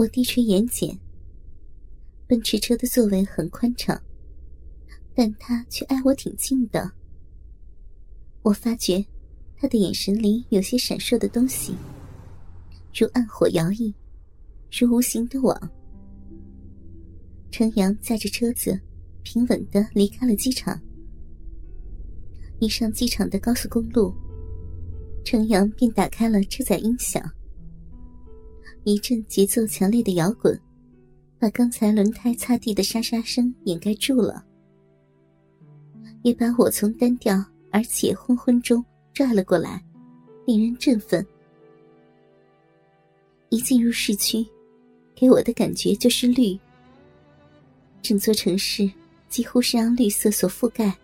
[0.00, 0.96] 我低垂眼睑，
[2.26, 4.00] 奔驰车的座位很宽敞，
[5.14, 6.90] 但他却挨我挺近的。
[8.40, 9.04] 我发觉
[9.58, 11.74] 他的眼神里有些闪烁的东西，
[12.94, 13.92] 如暗火摇曳，
[14.72, 15.70] 如无形的网。
[17.50, 18.80] 程阳驾着车子，
[19.22, 20.80] 平稳的离开了机场。
[22.58, 24.14] 一上机场的高速公路，
[25.26, 27.22] 程阳便打开了车载音响。
[28.90, 30.58] 一阵节奏强烈的摇滚，
[31.38, 34.44] 把刚才轮胎擦地的沙沙声掩盖住了，
[36.22, 39.80] 也把我从单调而且昏昏中拽了过来，
[40.44, 41.24] 令人振奋。
[43.48, 44.44] 一进入市区，
[45.14, 46.58] 给我的感觉就是绿，
[48.02, 48.90] 整座城市
[49.28, 50.98] 几乎是让绿色所覆盖，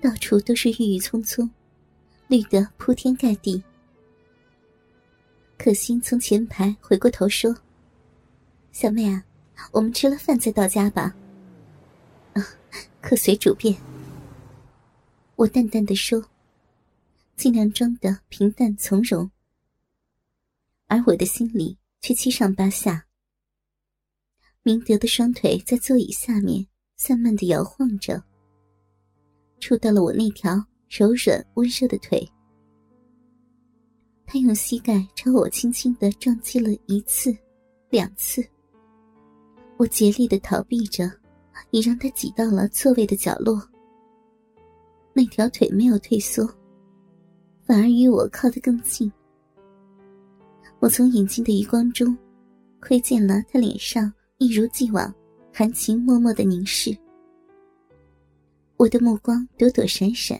[0.00, 1.48] 到处都是郁郁葱葱，
[2.26, 3.62] 绿得铺天盖地。
[5.58, 7.54] 可心从前排回过头说
[8.70, 9.22] ：“小妹啊，
[9.72, 11.14] 我们吃了饭再到家吧。”
[12.32, 12.46] 啊，
[13.02, 13.76] 客随主便。
[15.34, 16.24] 我淡淡的说，
[17.36, 19.30] 尽量装的平淡从容，
[20.86, 23.06] 而我的心里却七上八下。
[24.62, 28.22] 明德的双腿在座椅下面散漫的摇晃着，
[29.58, 32.28] 触到了我那条柔软温热的腿。
[34.30, 37.34] 他用膝盖朝我轻轻的撞击了一次、
[37.88, 38.46] 两次，
[39.78, 41.10] 我竭力的逃避着，
[41.70, 43.58] 也让他挤到了座位的角落。
[45.14, 46.46] 那条腿没有退缩，
[47.64, 49.10] 反而与我靠得更近。
[50.78, 52.14] 我从眼睛的余光中，
[52.82, 55.12] 窥见了他脸上一如既往
[55.54, 56.94] 含情脉脉的凝视。
[58.76, 60.38] 我的目光躲躲闪闪，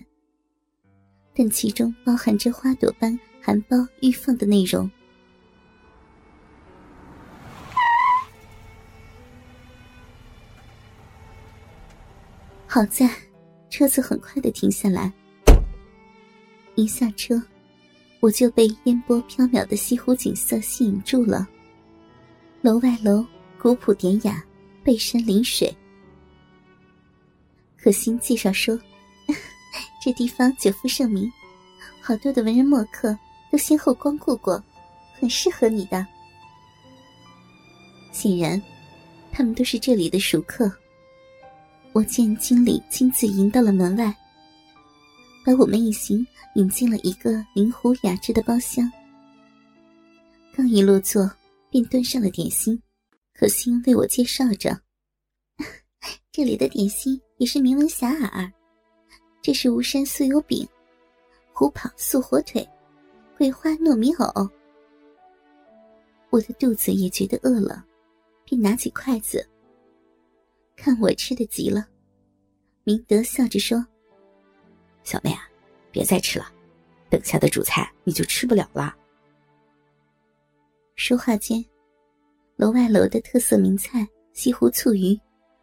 [1.35, 3.19] 但其中包含着花朵般。
[3.41, 4.91] 含苞欲放的内容。
[12.67, 13.11] 好在，
[13.71, 15.13] 车子很快的停下来。
[16.75, 17.43] 一下车，
[18.21, 21.49] 我就被烟波飘渺的西湖景色吸引住了。
[22.61, 23.25] 楼外楼，
[23.61, 24.45] 古朴典雅，
[24.85, 25.75] 背山临水。
[27.77, 28.79] 可心介绍说，
[30.05, 31.33] 这地方久负盛名，
[32.01, 33.19] 好多的文人墨客。
[33.51, 34.63] 都先后光顾过，
[35.15, 36.07] 很适合你的。
[38.13, 38.61] 显然，
[39.33, 40.71] 他们都是这里的熟客。
[41.93, 44.15] 我见经理亲自迎到了门外，
[45.45, 48.91] 把我们一行引进了一个灵湖雅致的包厢。
[50.55, 51.31] 刚一落座，
[51.71, 52.81] 便端上了点心，
[53.33, 54.79] 可心为我介绍着
[56.33, 58.53] ：“这里的点心也是名闻遐迩，
[59.41, 60.69] 这是吴山酥油饼，
[61.53, 62.69] 虎跑素火腿。”
[63.39, 64.51] 桂花糯米藕，
[66.29, 67.87] 我的肚子也觉得饿了，
[68.45, 69.49] 便拿起筷子。
[70.75, 71.87] 看我吃的急了，
[72.83, 73.87] 明德笑着说
[75.07, 75.49] ：“小妹啊，
[75.93, 76.47] 别再吃了，
[77.09, 78.93] 等下的主菜你就吃不了了。”
[80.97, 81.65] 说话间，
[82.57, 85.17] 楼外楼的特色名菜西湖醋鱼、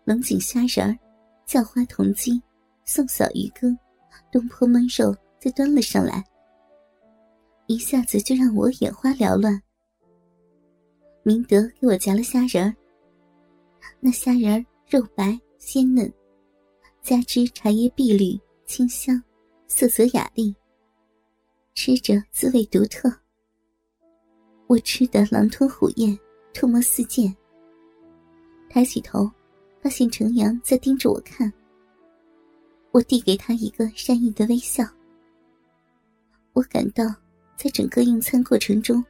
[0.06, 0.98] 龙井虾仁儿、
[1.46, 2.42] 叫花童鸡、
[2.86, 3.78] 宋嫂鱼羹、
[4.32, 6.24] 东坡焖肉，就端了上来。
[7.68, 9.60] 一下子就让我眼花缭乱。
[11.24, 12.76] 明德给我夹了虾仁儿，
[14.00, 16.12] 那虾仁儿肉白鲜嫩，
[17.02, 19.20] 加之茶叶碧绿清香，
[19.68, 20.56] 色泽雅丽，
[21.74, 23.12] 吃着滋味独特。
[24.68, 26.16] 我吃得狼吞虎咽，
[26.54, 27.36] 唾沫四溅。
[28.70, 29.28] 抬起头，
[29.82, 31.52] 发现程阳在盯着我看。
[32.92, 34.84] 我递给他一个善意的微笑。
[36.54, 37.04] 我感到。
[37.56, 39.04] 在整个用餐过程中，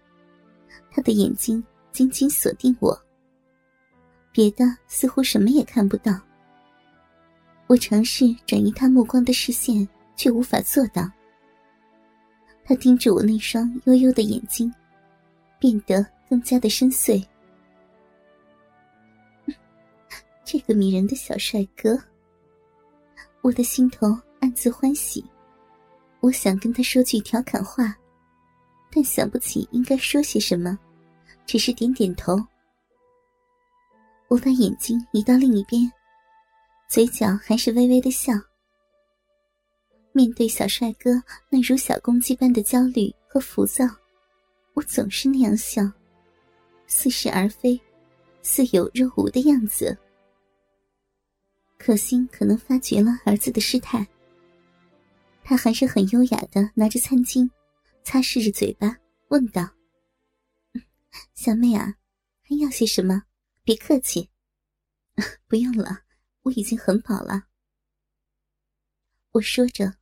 [0.92, 2.98] 他的眼睛紧紧锁定我，
[4.32, 6.20] 别的似乎什么也看不到。
[7.68, 11.10] 我尝试转移他目光的视线，却无法做到。
[12.64, 14.72] 他盯着我那双幽幽的眼睛，
[15.60, 17.26] 变得更加的深邃。
[20.46, 22.00] 这个迷人的小帅哥，
[23.42, 24.08] 我的心头
[24.40, 25.26] 暗自欢喜。
[26.22, 27.96] 我想跟他说句调侃话。
[28.96, 30.80] 但想不起应该说些什么，
[31.46, 32.42] 只是点点头。
[34.30, 35.92] 我把眼睛移到另一边，
[36.88, 38.32] 嘴角还是微微的笑。
[40.14, 43.84] 面对小帅哥那如小公鸡般的焦虑和浮躁，
[44.74, 45.82] 我总是那样笑，
[46.88, 47.78] 似是而非，
[48.42, 49.98] 似有若无的样子。
[51.78, 54.08] 可心可能发觉了儿子的失态，
[55.44, 57.50] 他还是很优雅的拿着餐巾，
[58.06, 58.98] 擦拭着嘴巴，
[59.30, 59.68] 问道
[61.36, 61.98] ：“小妹啊，
[62.44, 63.24] 还要些什么？
[63.64, 64.30] 别客气，
[65.48, 66.04] 不用了，
[66.44, 67.48] 我已经很饱了。”
[69.34, 69.98] 我说着。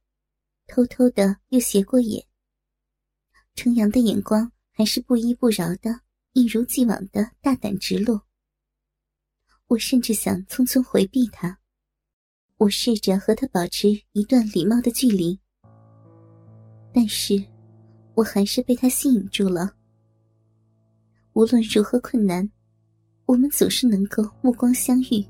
[0.65, 2.25] 偷偷的又斜过眼，
[3.53, 5.99] 程阳的眼光还是不依不饶的，
[6.31, 8.25] 一如既往的大胆直落。
[9.67, 11.59] 我甚至想匆匆回避他，
[12.55, 15.37] 我试着和他保持一段礼貌的距离，
[16.93, 17.35] 但是，
[18.15, 19.75] 我还是被他吸引住了。
[21.33, 22.49] 无论如何困难，
[23.25, 25.25] 我们总是能够目光相遇。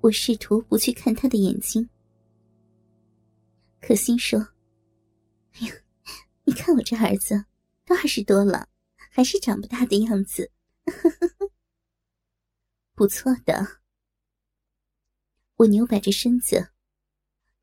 [0.00, 1.88] 我试图不去看他的眼睛。
[3.80, 4.38] 可心说
[5.54, 5.74] ：“哎呀，
[6.44, 7.44] 你看我这儿子
[7.84, 8.68] 都二十多了，
[9.10, 10.50] 还是长不大的样子，
[12.94, 13.80] 不错的。”
[15.56, 16.70] 我扭摆着身子，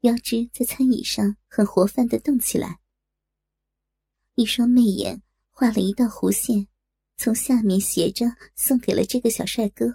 [0.01, 2.79] 腰肢在餐椅上很活泛的动起来，
[4.39, 5.21] 一双媚眼
[5.51, 6.65] 画了一道弧线，
[7.17, 8.25] 从下面斜着
[8.55, 9.85] 送给了这个小帅哥。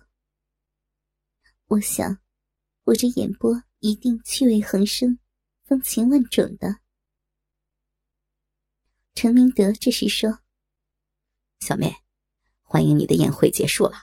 [1.68, 2.18] 我想，
[2.84, 5.18] 我这眼波一定趣味横生。
[5.64, 6.76] 风情万种的，
[9.14, 10.40] 陈明德这时说
[11.60, 11.96] ：“小妹，
[12.60, 13.94] 欢迎你的宴会结束了，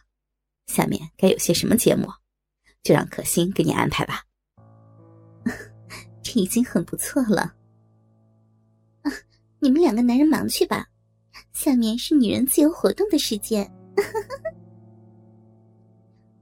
[0.65, 2.07] 下面该有些什么节目，
[2.81, 4.25] 就让可心给你安排吧。
[6.23, 7.60] 这已经很不错了。
[9.63, 10.89] 你们两个男人忙去吧，
[11.53, 13.71] 下面是女人自由活动的时间。”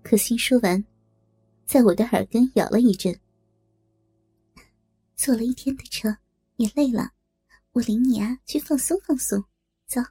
[0.01, 0.81] 可心说完，
[1.65, 3.13] 在我的耳根咬了一阵。
[5.17, 6.15] 坐了一天的车，
[6.55, 7.09] 也累了，
[7.73, 9.43] 我领你啊去放松放松，
[9.85, 10.01] 走。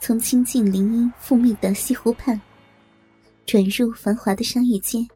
[0.00, 2.40] 从清静林荫复密的西湖畔，
[3.44, 5.06] 转入繁华的商业街。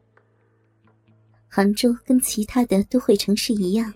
[1.55, 3.93] 杭州跟其他的都会城市一样，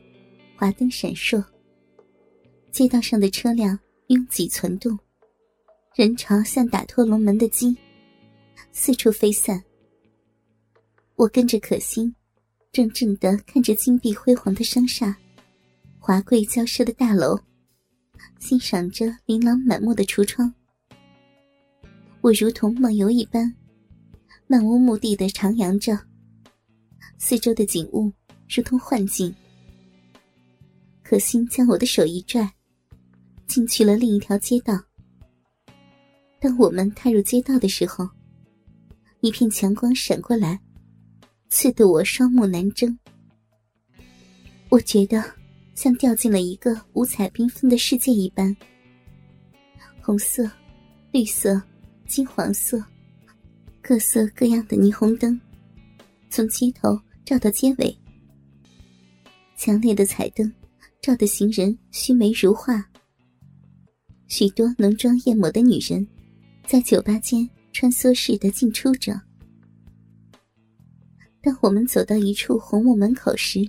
[0.56, 1.44] 华灯闪烁，
[2.72, 4.96] 街道上的车辆拥挤攒动，
[5.96, 7.76] 人潮像打脱龙门的鸡。
[8.72, 9.60] 四处飞散。
[11.16, 12.14] 我跟着可心，
[12.72, 15.18] 怔怔的看着金碧辉煌的商厦、
[15.98, 17.40] 华贵交奢的大楼，
[18.38, 20.54] 欣赏着琳琅满目的橱窗。
[22.22, 23.52] 我如同梦游一般，
[24.46, 26.00] 漫无目的的徜徉着。
[27.18, 28.12] 四周的景物
[28.50, 29.34] 如同幻境。
[31.04, 32.52] 可心将我的手一拽，
[33.48, 34.78] 进去了另一条街道。
[36.40, 38.08] 当我们踏入街道的时候，
[39.22, 40.60] 一片强光闪过来，
[41.50, 42.98] 刺得我双目难睁。
[44.70, 45.24] 我觉得
[45.76, 48.56] 像掉进了一个五彩缤纷的世界一般，
[50.02, 50.50] 红色、
[51.12, 51.62] 绿色、
[52.06, 52.84] 金黄色，
[53.82, 55.40] 各色各样的霓虹灯
[56.30, 57.98] 从街头照到街尾，
[59.56, 60.52] 强烈的彩灯
[61.02, 62.84] 照得行人须眉如画。
[64.28, 66.08] 许多浓妆艳抹的女人
[66.66, 67.50] 在酒吧间。
[67.74, 69.22] 穿梭似的进出着。
[71.44, 73.60] 当我们走到一处红木门口时，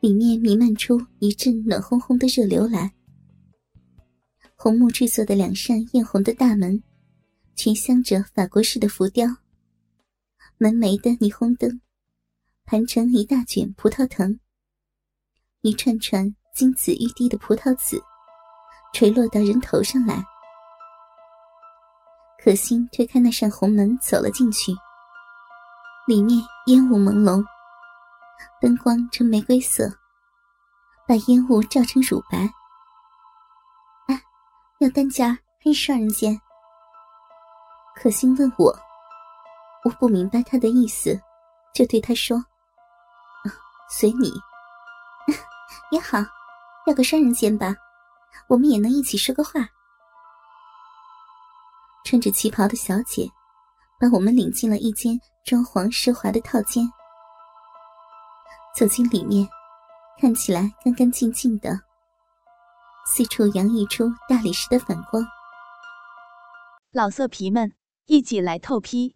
[0.00, 2.92] 里面弥漫出一阵暖烘烘的热流来。
[4.56, 6.82] 红木制作的两扇艳红的大门，
[7.54, 9.28] 全镶着法国式的浮雕。
[10.58, 11.82] 门楣的霓虹灯，
[12.64, 14.40] 盘成一大卷葡萄藤，
[15.60, 18.02] 一串串金紫欲滴的葡萄籽，
[18.94, 20.24] 垂落到人头上来。
[22.42, 24.72] 可心推开那扇红门，走了进去。
[26.06, 27.44] 里面烟雾朦胧，
[28.58, 29.90] 灯光呈玫瑰色，
[31.06, 32.38] 把烟雾照成乳白。
[34.06, 34.22] 哎，
[34.78, 36.40] 要单间还是双人间？
[37.94, 38.85] 可心问，我
[39.98, 41.18] 不明白他的意思，
[41.74, 42.42] 就对他说
[43.90, 44.32] ：“随你，
[45.90, 46.18] 也好，
[46.86, 47.74] 要个双人间吧，
[48.48, 49.52] 我们也能一起说个话。”
[52.04, 53.28] 穿着旗袍的小姐，
[53.98, 56.86] 把我们领进了一间装潢奢华的套间。
[58.76, 59.48] 走进里面，
[60.20, 61.80] 看起来干干净净的，
[63.06, 65.26] 四处洋溢出大理石的反光。
[66.92, 67.72] 老色皮们，
[68.04, 69.15] 一起来透批！